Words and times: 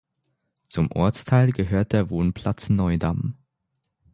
Zum 0.67 0.89
Ortsteil 0.93 1.51
gehört 1.51 1.93
der 1.93 2.09
Wohnplatz 2.09 2.69
Neudamm. 2.71 3.35